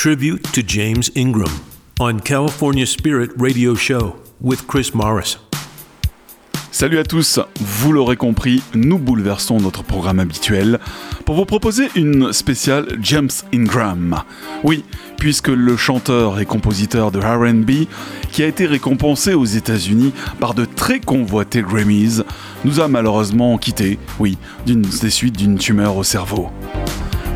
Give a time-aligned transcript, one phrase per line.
[0.00, 1.50] Tribute to James Ingram
[1.98, 5.38] on California Spirit Radio Show with Chris Morris.
[6.70, 10.78] Salut à tous, vous l'aurez compris, nous bouleversons notre programme habituel
[11.24, 14.22] pour vous proposer une spéciale James Ingram.
[14.62, 14.84] Oui,
[15.16, 17.88] puisque le chanteur et compositeur de RB,
[18.30, 22.22] qui a été récompensé aux États-Unis par de très convoités Grammys,
[22.64, 26.50] nous a malheureusement quittés, oui, des suites d'une tumeur au cerveau.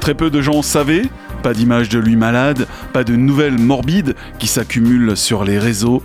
[0.01, 1.03] Très peu de gens savaient,
[1.43, 6.03] pas d'image de lui malade, pas de nouvelles morbides qui s'accumulent sur les réseaux.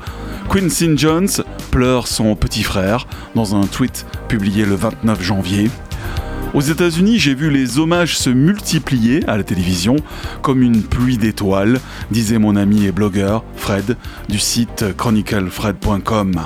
[0.50, 1.30] Quincy Jones
[1.72, 5.70] pleure son petit frère dans un tweet publié le 29 janvier.
[6.54, 9.98] Aux États-Unis, j'ai vu les hommages se multiplier à la télévision
[10.42, 13.98] comme une pluie d'étoiles, disait mon ami et blogueur Fred
[14.30, 16.42] du site chroniclefred.com.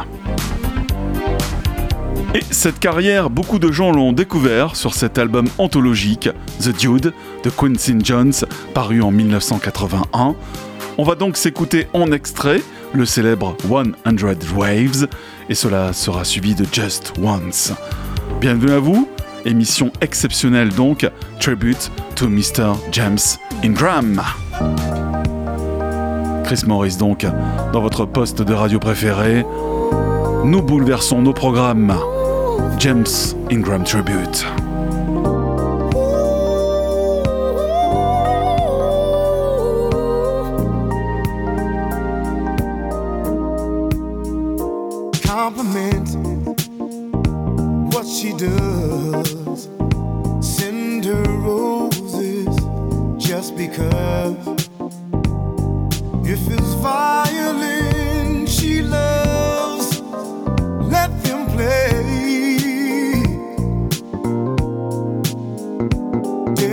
[2.34, 6.30] Et cette carrière, beaucoup de gens l'ont découvert sur cet album anthologique,
[6.62, 7.14] The Dude,
[7.44, 8.32] de Quincy Jones,
[8.74, 10.36] paru en 1981.
[10.98, 12.62] On va donc s'écouter en extrait
[12.94, 15.08] le célèbre 100 Waves,
[15.50, 17.74] et cela sera suivi de Just Once.
[18.40, 19.10] Bienvenue à vous,
[19.44, 21.06] émission exceptionnelle donc,
[21.42, 22.76] tribute to Mr.
[22.94, 23.20] James
[23.62, 24.22] Ingram.
[26.46, 27.26] Chris Morris donc,
[27.74, 29.44] dans votre poste de radio préféré,
[30.46, 31.94] nous bouleversons nos programmes.
[32.78, 34.71] James Ingram Tribute.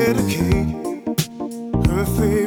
[0.09, 1.05] Her king,
[1.85, 2.38] perfect.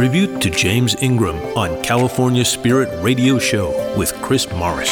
[0.00, 3.68] tribute to James Ingram on California Spirit Radio Show
[3.98, 4.90] with Chris Morris.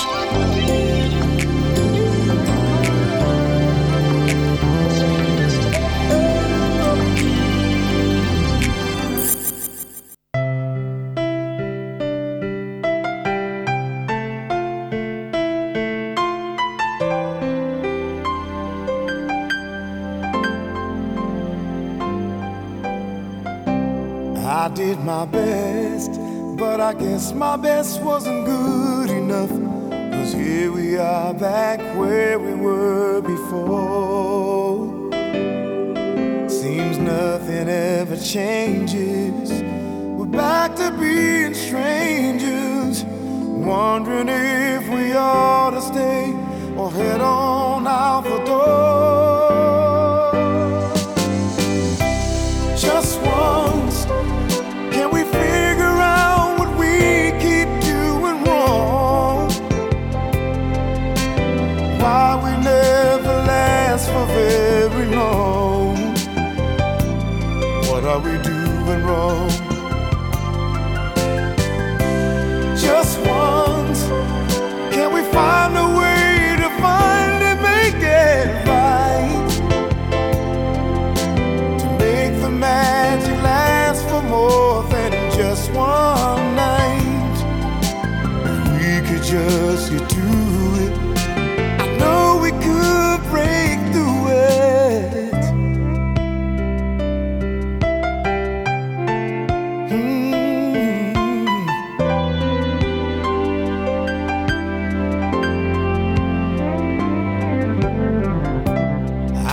[27.34, 28.77] my best wasn't good.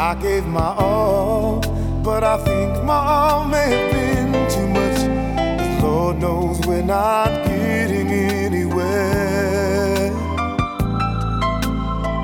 [0.05, 1.61] I gave my all,
[2.03, 4.99] but I think my all may have been too much.
[5.01, 8.75] The Lord knows we're not getting anywhere.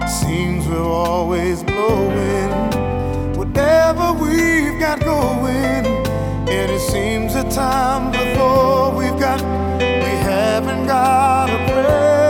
[0.07, 2.51] Seems we're always blowing
[3.35, 9.41] whatever we've got going, and it seems the time before we've got
[9.79, 12.20] we haven't got a prayer.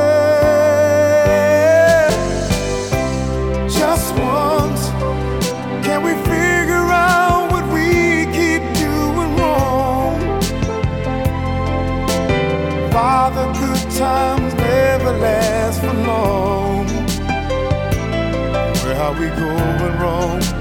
[19.01, 20.60] how we going wrong.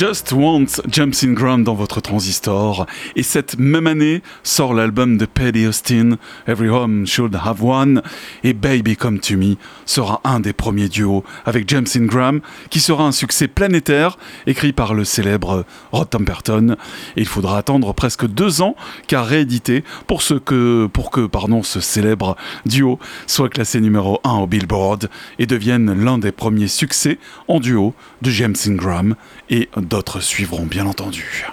[0.00, 2.86] Just Wants Jumps in Ground dans votre transistor.
[3.16, 6.16] Et cette même année sort l'album de Paddy Austin,
[6.46, 8.00] Every Home Should Have One,
[8.42, 12.40] et Baby Come To Me sera un des premiers duos avec James Ingram,
[12.70, 14.16] qui sera un succès planétaire,
[14.46, 16.76] écrit par le célèbre Rod Temperton.
[17.18, 18.76] Et il faudra attendre presque deux ans
[19.06, 24.46] qu'à rééditer pour, que, pour que pardon, ce célèbre duo soit classé numéro 1 au
[24.46, 27.92] Billboard et devienne l'un des premiers succès en duo
[28.22, 29.14] de James Ingram
[29.50, 31.48] et D'autres suivront, bien entendu.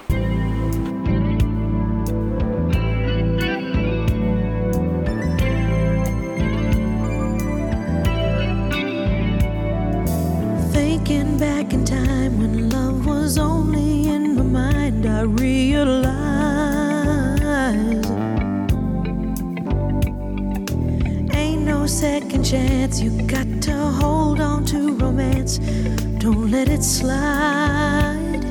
[10.72, 16.27] Thinking back in time when love was only in my mind, I realized.
[21.88, 23.00] second chance.
[23.00, 25.58] You got to hold on to romance.
[26.18, 28.42] Don't let it slide.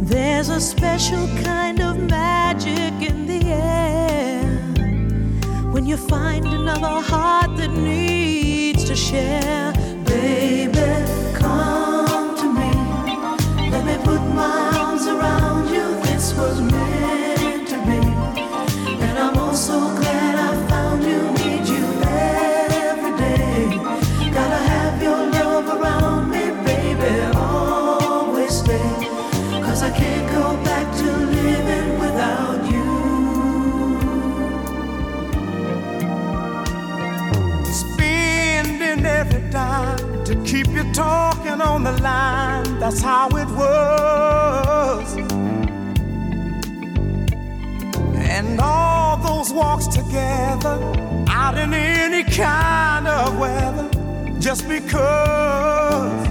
[0.00, 4.42] There's a special kind of magic in the air
[5.72, 9.72] when you find another heart that needs to share,
[10.04, 10.65] baby.
[41.86, 45.16] the line, that's how it was.
[48.16, 50.76] And all those walks together,
[51.28, 53.88] out in any kind of weather,
[54.40, 56.25] just because.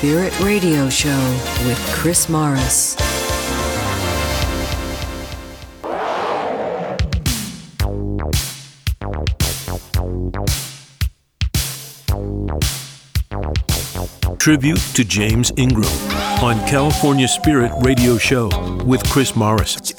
[0.00, 1.10] Spirit Radio Show
[1.66, 2.96] with Chris Morris.
[14.38, 15.84] Tribute to James Ingram
[16.42, 18.48] on California Spirit Radio Show
[18.86, 19.89] with Chris Morris.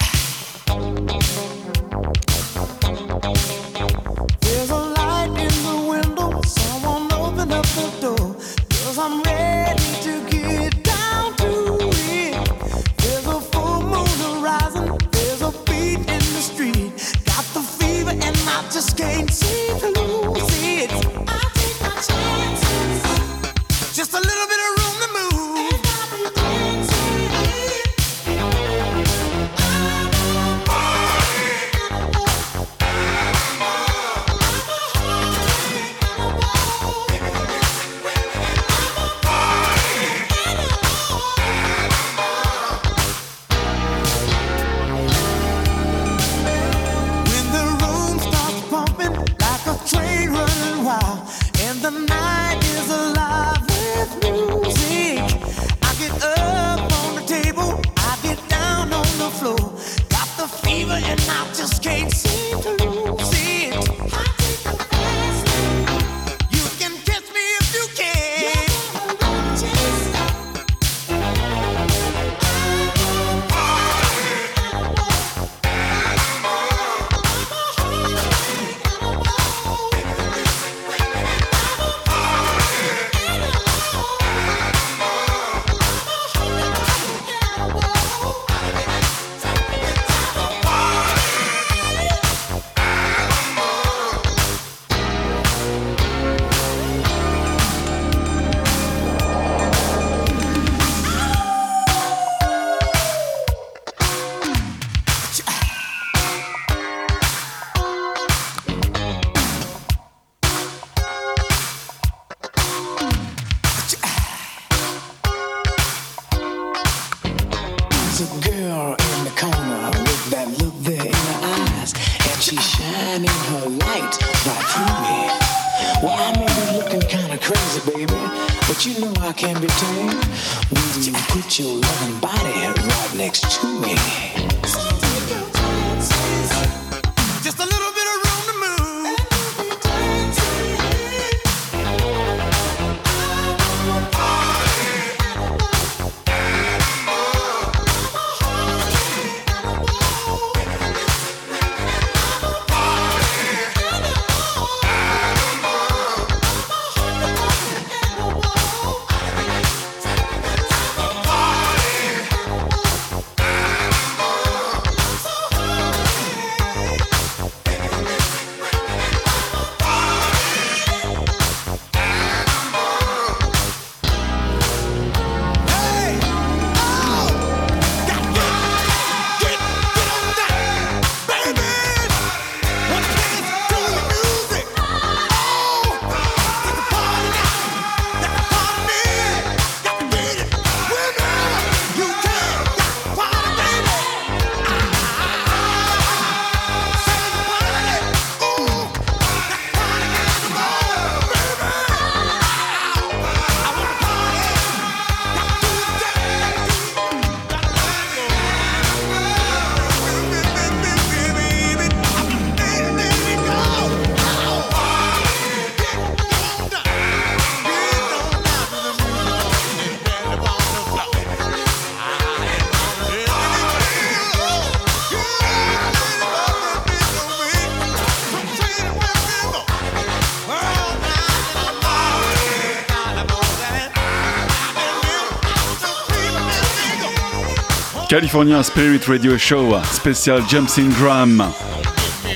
[238.12, 241.50] California Spirit Radio Show, spécial James Ingram.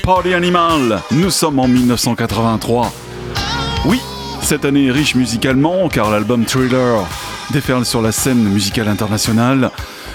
[0.01, 2.91] Party Animal, nous sommes en 1983.
[3.85, 3.99] Oui,
[4.41, 7.05] cette année est riche musicalement car l'album Thriller
[7.51, 9.69] déferle sur la scène musicale internationale.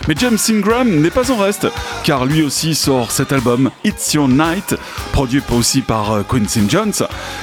[0.09, 1.69] Mais James Ingram n'est pas en reste,
[2.03, 4.75] car lui aussi sort cet album It's Your Night,
[5.13, 6.93] produit aussi par euh, Quincy Jones,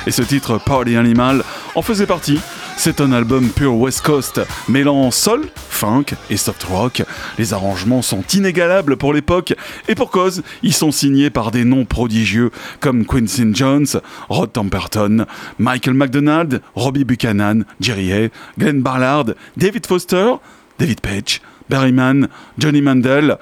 [0.05, 2.41] et ce titre Party Animal en faisait partie.
[2.75, 7.03] C'est un album pur West Coast, mêlant soul, funk et soft rock.
[7.39, 9.55] Les arrangements sont inégalables pour l'époque
[9.87, 13.87] et pour cause, ils sont signés par des noms prodigieux comme Quincy Jones,
[14.27, 15.25] Rod Temperton,
[15.57, 20.33] Michael McDonald, Robbie Buchanan, Jerry Hay, Glenn Ballard, David Foster,
[20.79, 23.37] David Page, Barry Mann, Johnny Mandel.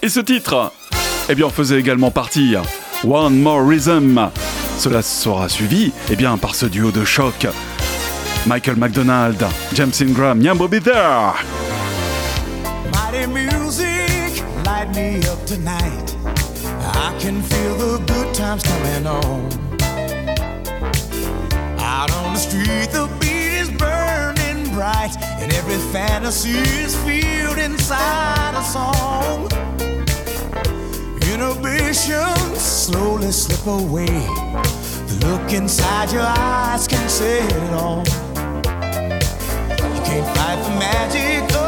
[0.00, 0.72] Et ce titre,
[1.28, 2.54] eh bien, faisait également partie.
[3.04, 4.30] One More Rhythm,
[4.78, 7.46] cela sera suivi eh bien, par ce duo de choc.
[8.46, 10.80] Michael McDonald, James Ingram, Yambo Be.
[13.12, 16.16] Mighty music, light me up tonight.
[16.64, 19.52] I can feel the good times coming on.
[21.78, 28.54] Out on the street, the beat is burning bright, and every fantasy is filled inside
[28.54, 29.50] a song.
[31.30, 34.06] Inhibitions slowly slip away.
[34.06, 38.04] The look inside your eyes can say it all.
[39.84, 41.61] You can't fight the magic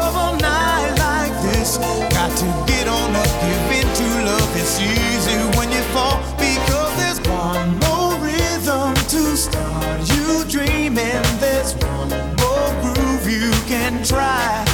[2.29, 4.51] to get on up, give in to love.
[4.55, 11.23] It's easy when you fall because there's one more rhythm to start you dreaming.
[11.39, 12.09] There's one
[12.41, 14.65] more groove you can try.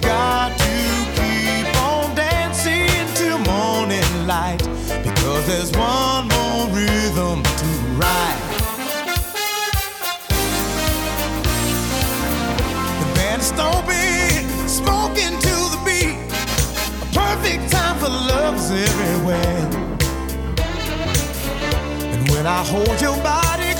[0.00, 0.76] Got to
[1.18, 4.62] keep on dancing till morning light
[5.02, 6.13] because there's one
[18.44, 19.70] love's everywhere.
[22.12, 23.73] And when I hold your body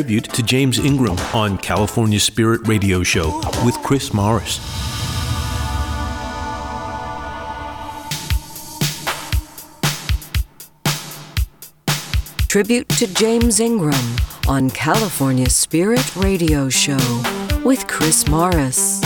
[0.00, 4.58] tribute to James Ingram on California Spirit Radio Show with Chris Morris.
[12.48, 14.16] Tribute to James Ingram
[14.48, 16.96] on California Spirit Radio Show
[17.62, 18.99] with Chris Morris.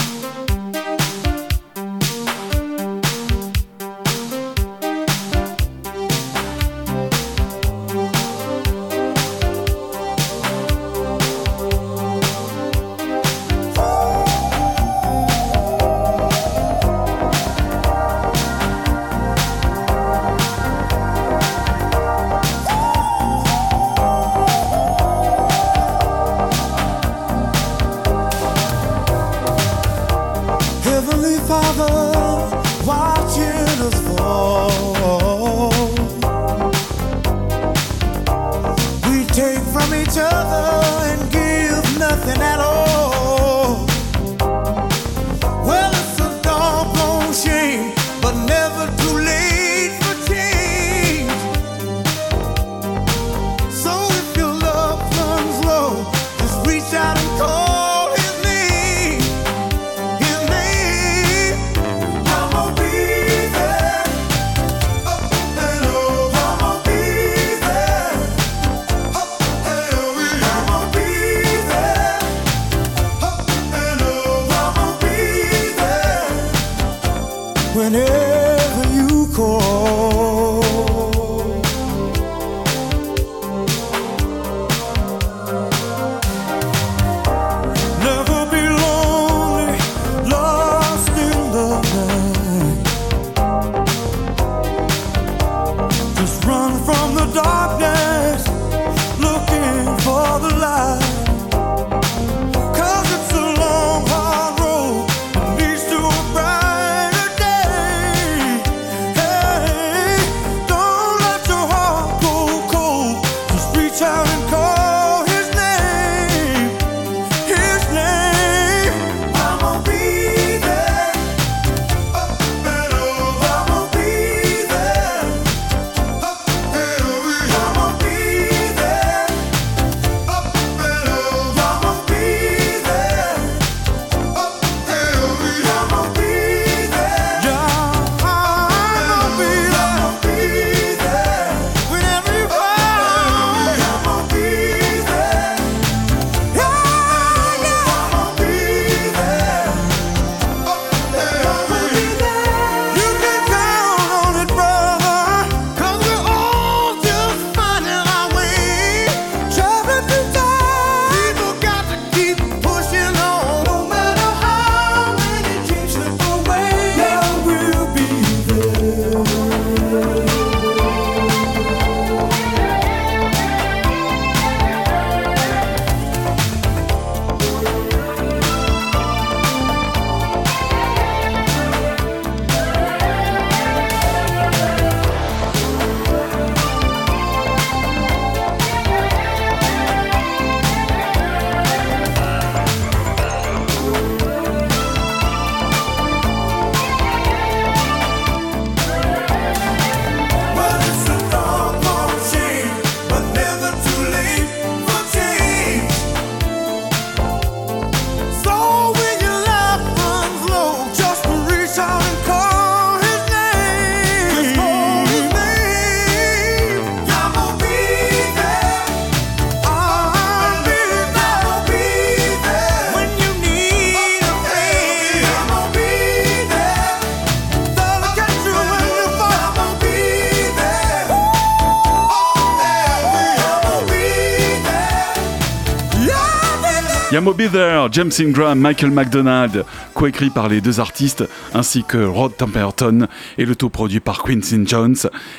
[237.44, 243.06] Be There, James Ingram, Michael McDonald, coécrit par les deux artistes, ainsi que Rod Temperton,
[243.38, 244.96] et le tout produit par Quincy Jones.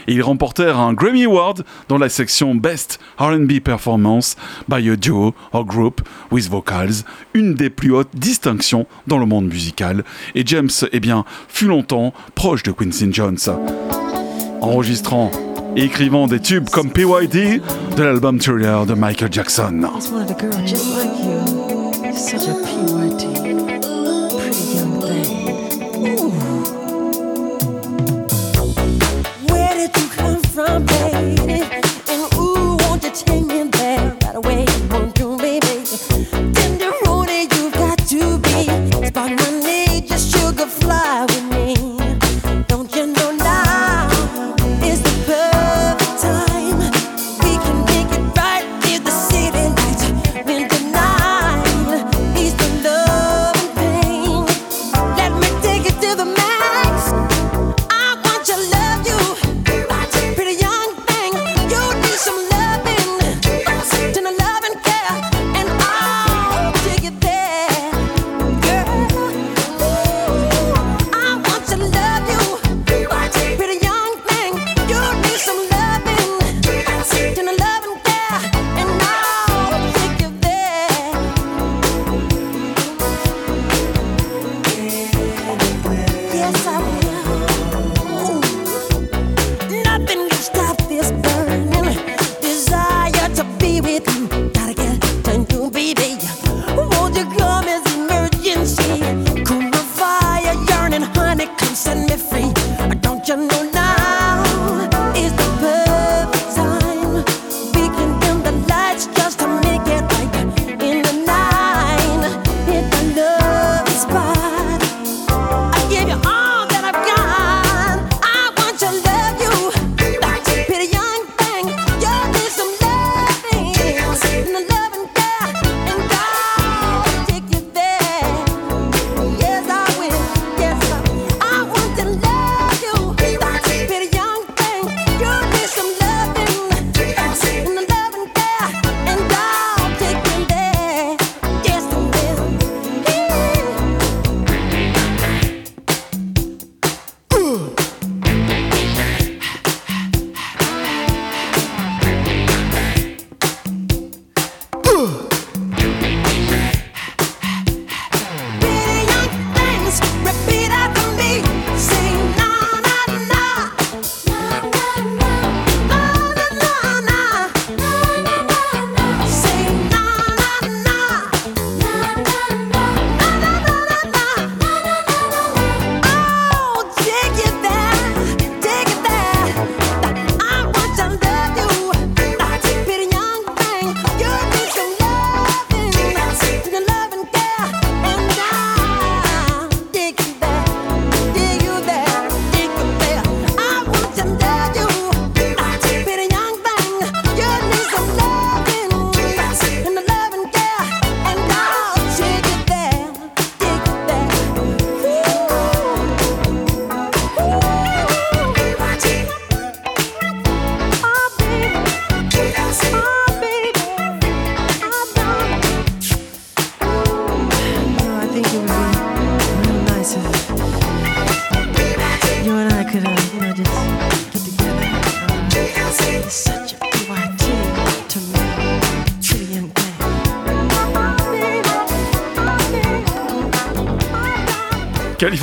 [0.08, 4.36] Et ils remportèrent un Grammy Award dans la section Best RB Performance
[4.68, 9.48] by a Duo or Group with Vocals, une des plus hautes distinctions dans le monde
[9.48, 10.04] musical.
[10.36, 13.40] Et James, eh bien, fut longtemps proche de Quincy Jones.
[14.62, 15.32] Enregistrant
[15.76, 17.62] et écrivant des tubes comme PYD
[17.98, 19.90] de l'album Thriller de Michael Jackson.
[22.18, 23.22] Such a PYT.
[24.40, 25.30] Pretty young thing.
[26.08, 26.30] Ooh.
[29.50, 31.64] Where did you come from, baby?
[32.08, 34.75] And ooh, won't you take me there right away?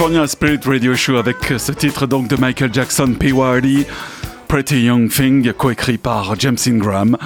[0.02, 3.86] California Spirit Radio Show avec ce titre donc de Michael Jackson, P.Y.D.
[4.48, 7.16] Pretty Young Thing, coécrit par James Ingram.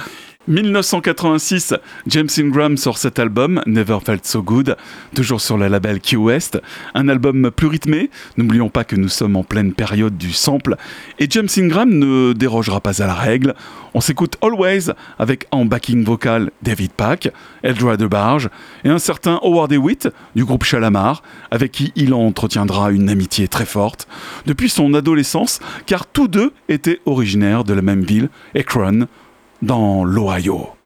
[0.47, 1.73] 1986,
[2.07, 4.77] James Ingram sort cet album, Never Felt So Good,
[5.13, 6.61] toujours sur le label Key West,
[6.93, 10.77] un album plus rythmé, n'oublions pas que nous sommes en pleine période du sample,
[11.19, 13.55] et James Ingram ne dérogera pas à la règle,
[13.93, 17.29] on s'écoute Always avec en backing vocal David Pack,
[17.61, 18.49] Eldra DeBarge
[18.85, 23.65] et un certain Howard Hewitt du groupe Chalamar, avec qui il entretiendra une amitié très
[23.65, 24.07] forte
[24.45, 29.07] depuis son adolescence, car tous deux étaient originaires de la même ville, Akron,
[29.61, 30.76] dans l'Ohio.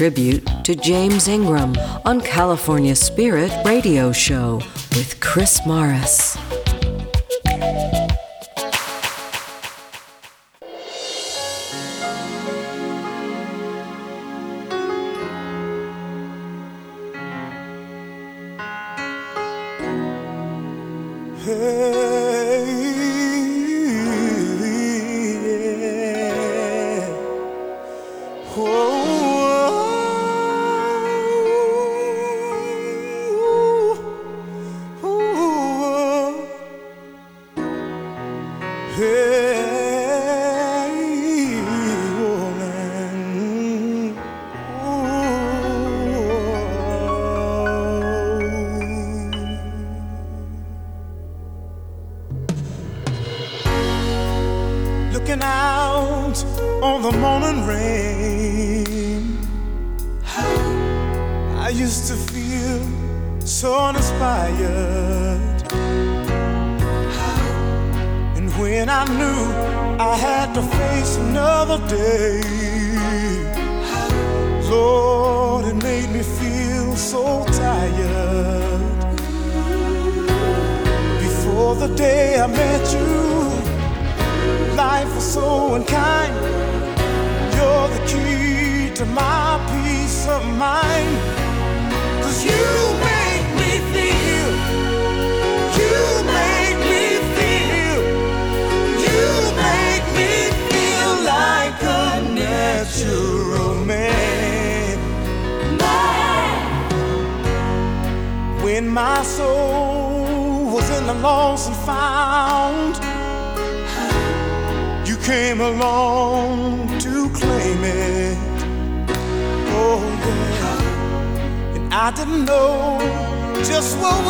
[0.00, 1.76] tribute to James Ingram
[2.06, 4.54] on California Spirit Radio Show
[4.96, 6.29] with Chris Morris.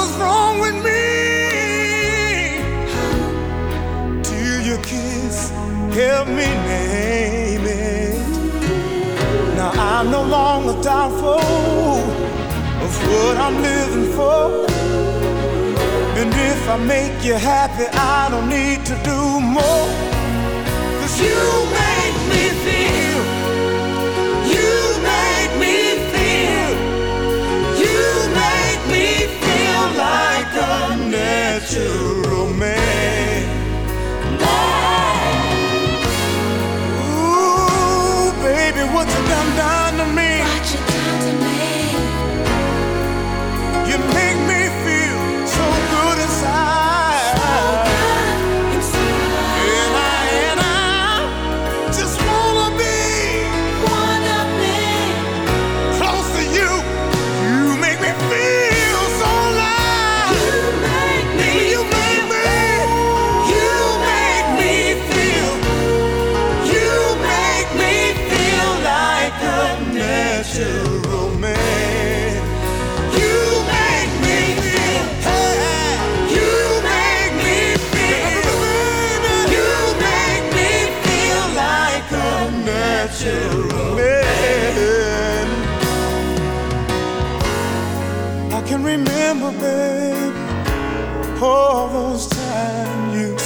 [0.00, 1.04] was wrong with me.
[4.30, 5.50] Do your kiss
[5.98, 8.28] help me name it?
[9.58, 11.42] Now I'm no longer doubtful
[12.84, 14.42] of what I'm living for.
[16.20, 17.86] And if I make you happy,
[18.16, 19.20] I don't need to do
[19.56, 19.86] more.
[20.98, 21.40] Cause you
[21.74, 21.89] made
[36.98, 40.29] Ooh, baby, what you done done to me?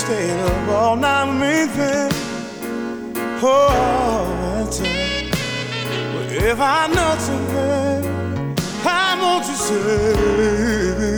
[0.04, 2.10] staying up all night making
[3.42, 5.30] oh, time.
[6.14, 11.13] But if I know something, I want to say.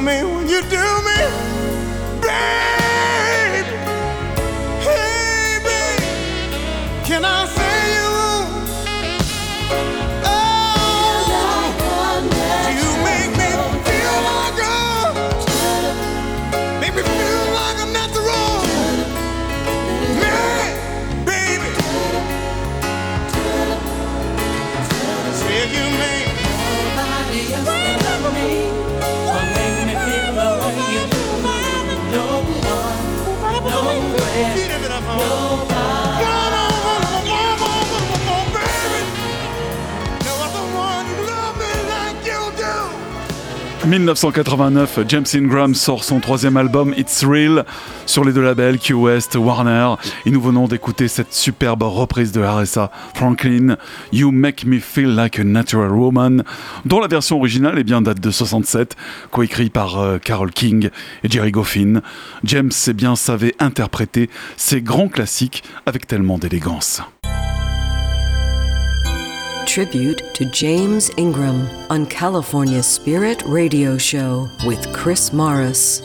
[0.00, 1.43] me when you do me.
[43.86, 47.66] 1989, James Ingram sort son troisième album It's Real
[48.06, 52.42] sur les deux labels Q West, Warner et nous venons d'écouter cette superbe reprise de
[52.42, 53.76] RSA Franklin,
[54.10, 56.44] You Make Me Feel Like a Natural Woman,
[56.86, 58.96] dont la version originale est bien date de 67,
[59.30, 60.88] coécrit par euh, Carol King
[61.22, 62.00] et Jerry Goffin.
[62.42, 67.02] James, c'est bien, savait interpréter ces grands classiques avec tellement d'élégance.
[69.66, 76.02] Tribute to James Ingram on California Spirit Radio Show with Chris Morris.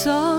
[0.00, 0.29] 없어.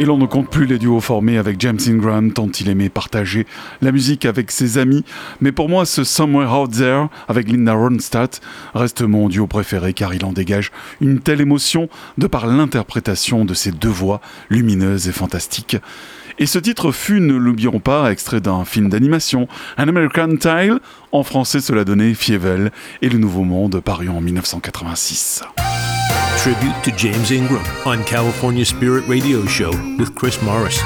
[0.00, 3.46] Et l'on ne compte plus les duos formés avec James Ingram, tant il aimait partager
[3.82, 5.04] la musique avec ses amis.
[5.42, 8.40] Mais pour moi, ce Somewhere Out There avec Linda Ronstadt
[8.72, 10.72] reste mon duo préféré car il en dégage
[11.02, 15.76] une telle émotion de par l'interprétation de ces deux voix lumineuses et fantastiques.
[16.38, 20.80] Et ce titre fut, ne l'oublions pas, extrait d'un film d'animation, An American Tale.
[21.12, 22.72] En français, cela donnait Fievel
[23.02, 25.42] et le Nouveau Monde, paru en 1986.
[26.42, 30.80] tribute to James Ingram on California Spirit Radio Show with Chris Morris.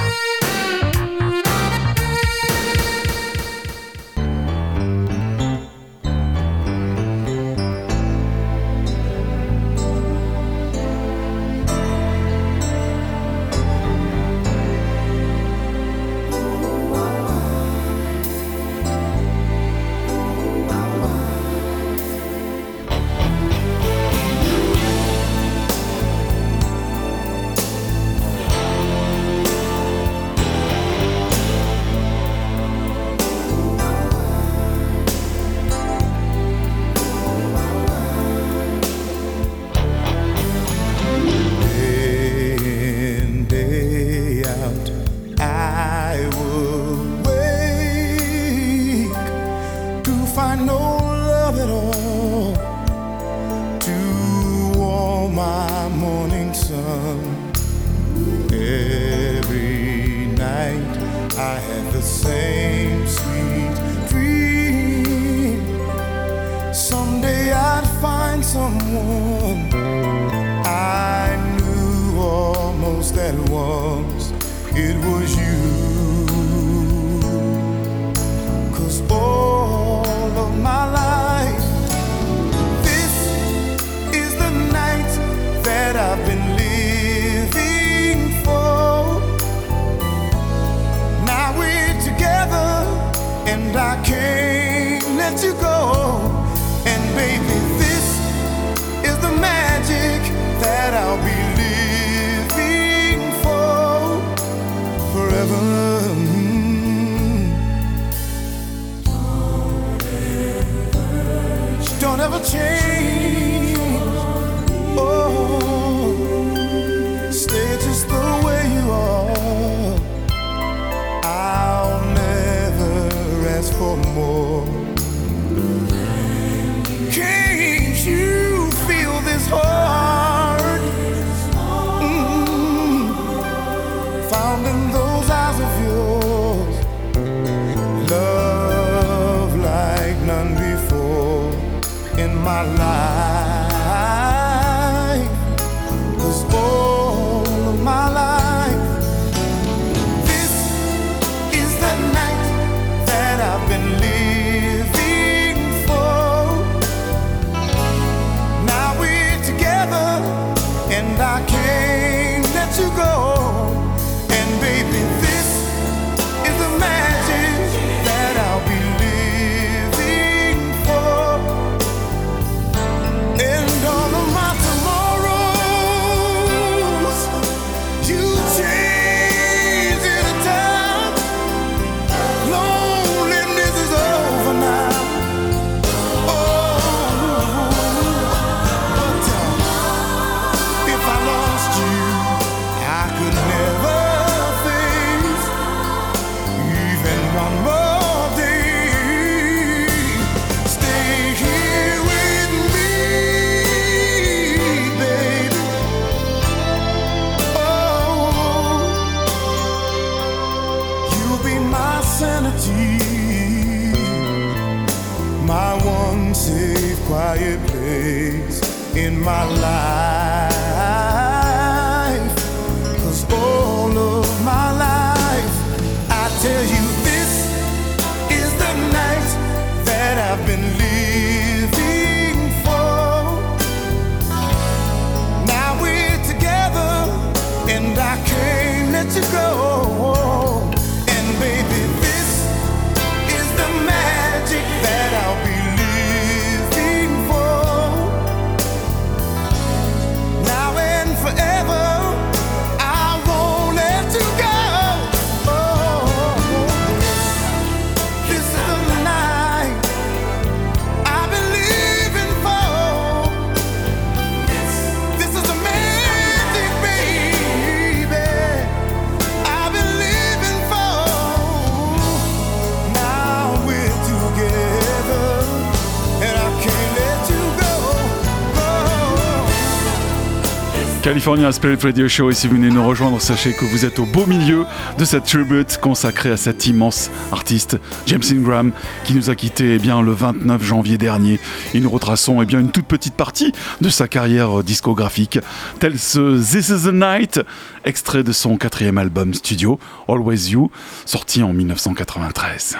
[281.25, 284.05] California Spirit Radio Show et si vous venez nous rejoindre, sachez que vous êtes au
[284.05, 284.67] beau milieu
[284.99, 288.73] de cette tribute consacrée à cet immense artiste James Ingram
[289.05, 291.41] qui nous a quitté eh bien, le 29 janvier dernier.
[291.73, 295.39] Et nous retraçons eh bien, une toute petite partie de sa carrière discographique,
[295.81, 297.41] tel ce This is the Night,
[297.87, 300.71] extrait de son quatrième album studio, Always You,
[301.07, 302.77] sorti en 1993.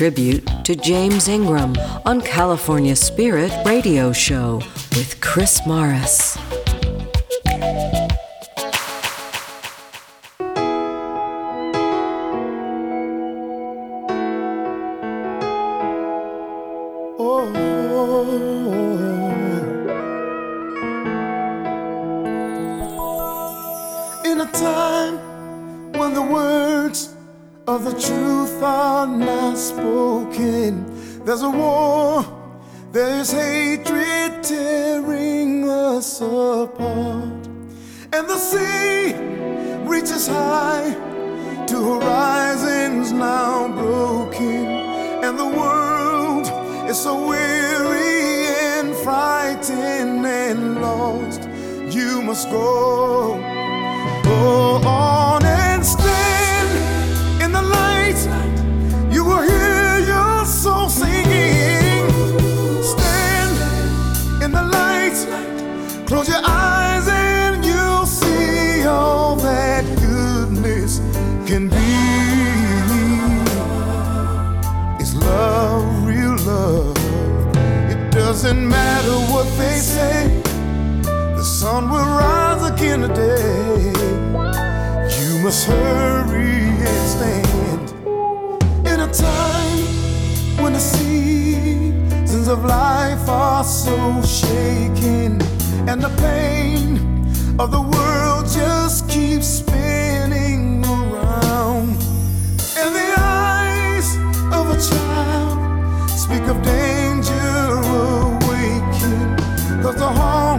[0.00, 1.76] Tribute to James Ingram
[2.06, 4.62] on California Spirit Radio Show
[4.96, 6.38] with Chris Morris.
[31.30, 32.24] There's a war,
[32.90, 37.46] there's hatred tearing us apart,
[38.12, 39.14] and the sea
[39.88, 40.92] reaches high
[41.68, 44.66] to horizons now broken,
[45.22, 46.46] and the world
[46.90, 51.42] is so weary and frightened and lost.
[51.94, 53.36] You must go,
[54.24, 55.19] oh, go on
[78.42, 80.26] doesn't matter what they say.
[81.02, 83.92] The sun will rise again today.
[85.20, 87.90] You must hurry and stand
[88.86, 89.82] in a time
[90.62, 95.42] when the seasons of life are so shaken
[95.86, 96.96] and the pain
[97.60, 101.90] of the world just keeps spinning around.
[102.80, 104.16] And the eyes
[104.50, 106.99] of a child speak of danger
[109.82, 110.49] cause the hunger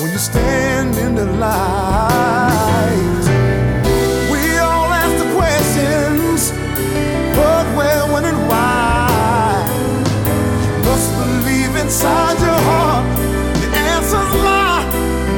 [0.00, 3.24] when you stand in the light.
[4.32, 6.52] We all ask the questions,
[7.36, 9.66] but where, when, and why.
[10.76, 13.04] You must believe inside your heart
[13.60, 14.86] the answers lie.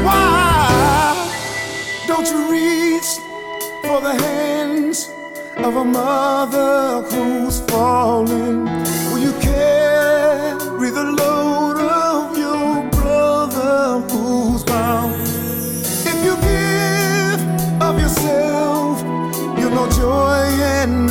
[0.06, 1.30] Why
[2.06, 3.10] don't you reach
[3.82, 5.10] for the hands
[5.56, 8.91] of a mother who's falling?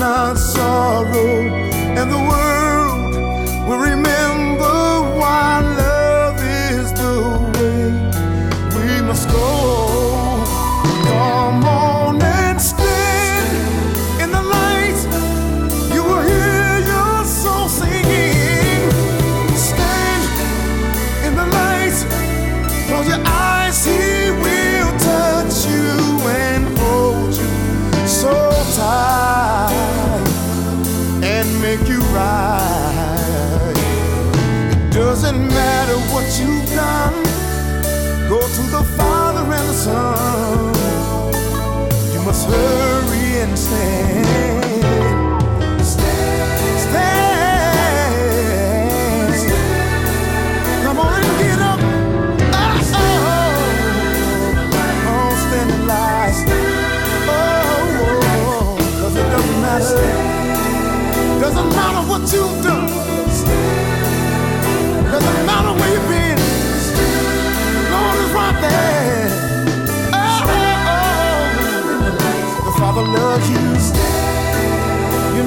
[0.02, 1.51] Not sorrow,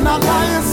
[0.05, 0.63] not lying.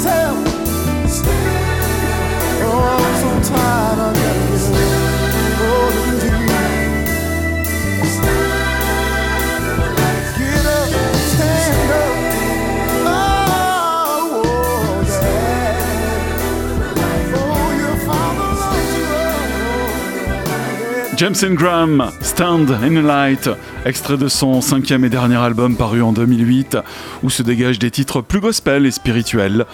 [21.22, 23.48] James Ingram, Stand in Light,
[23.86, 26.80] extrait de son cinquième et dernier album paru en 2008,
[27.22, 29.68] où se dégagent des titres plus gospel et spirituels.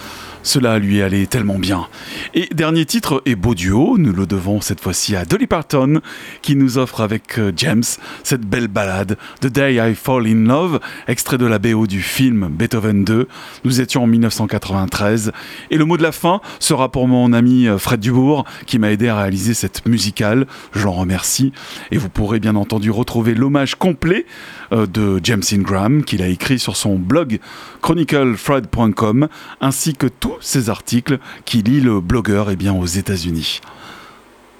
[0.43, 1.87] Cela lui allait tellement bien.
[2.33, 6.01] Et dernier titre et beau duo, nous le devons cette fois-ci à Dolly Parton,
[6.41, 7.83] qui nous offre avec euh, James
[8.23, 12.47] cette belle ballade The Day I Fall in Love, extrait de la BO du film
[12.49, 13.27] Beethoven 2.
[13.63, 15.31] Nous étions en 1993.
[15.71, 18.91] Et le mot de la fin sera pour mon ami euh, Fred Dubourg, qui m'a
[18.91, 20.47] aidé à réaliser cette musicale.
[20.73, 21.51] Je l'en remercie.
[21.91, 24.25] Et vous pourrez bien entendu retrouver l'hommage complet
[24.71, 27.39] euh, de James Ingram qu'il a écrit sur son blog
[27.81, 29.27] chroniclefred.com
[29.61, 33.61] ainsi que tous ses articles qui lit le blogueur eh bien, aux États-Unis.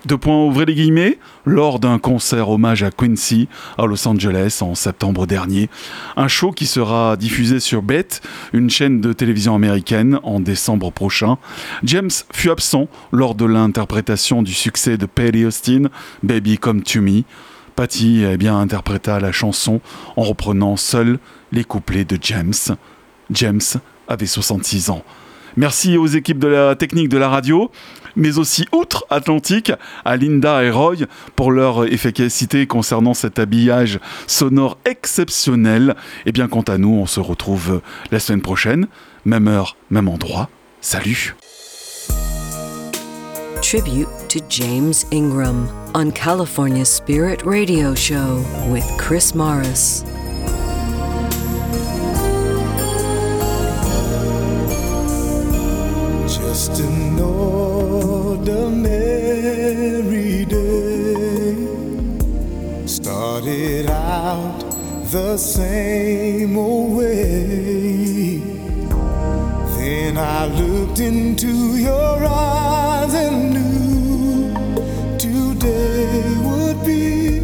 [0.07, 4.73] Deux points, ouvrez les guillemets, lors d'un concert hommage à Quincy à Los Angeles en
[4.73, 5.69] septembre dernier.
[6.15, 8.07] Un show qui sera diffusé sur Bet,
[8.53, 11.37] une chaîne de télévision américaine, en décembre prochain.
[11.83, 15.89] James fut absent lors de l'interprétation du succès de Patty Austin,
[16.23, 17.23] Baby Come to Me.
[17.75, 19.81] Patty eh bien, interpréta la chanson
[20.15, 21.19] en reprenant seul
[21.51, 22.53] les couplets de James.
[23.29, 23.61] James
[24.07, 25.03] avait 66 ans.
[25.57, 27.71] Merci aux équipes de la technique de la radio,
[28.15, 29.71] mais aussi outre-Atlantique,
[30.05, 35.95] à Linda et Roy pour leur efficacité concernant cet habillage sonore exceptionnel.
[36.27, 37.81] Et bien quant à nous, on se retrouve
[38.11, 38.87] la semaine prochaine,
[39.25, 40.49] même heure, même endroit.
[40.79, 41.35] Salut
[43.63, 50.03] Tribute to James Ingram on California Spirit Radio Show with Chris Morris.
[56.47, 58.45] Just an ordinary
[60.45, 61.55] day
[62.85, 64.59] started out
[65.11, 68.37] the same old way.
[69.77, 74.53] Then I looked into your eyes and knew
[75.19, 77.39] today would be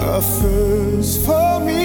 [0.00, 1.81] a first for me.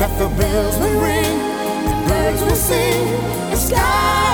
[0.00, 1.38] That the bells will ring,
[1.84, 4.29] the birds will sing, the skies